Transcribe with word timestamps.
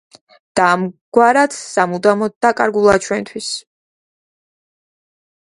და 0.59 0.63
ამგვარად, 0.77 1.53
სამუდამოდ 1.57 2.35
დაკარგულა 2.47 2.97
ჩვენთვის. 3.05 3.51